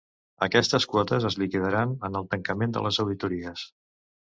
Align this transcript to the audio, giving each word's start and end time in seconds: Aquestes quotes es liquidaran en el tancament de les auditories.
Aquestes 0.45 0.87
quotes 0.93 1.27
es 1.29 1.37
liquidaran 1.41 1.95
en 2.11 2.19
el 2.21 2.27
tancament 2.33 2.75
de 2.79 2.85
les 2.89 3.01
auditories. 3.07 3.71